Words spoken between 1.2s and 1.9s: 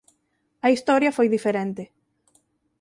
diferente.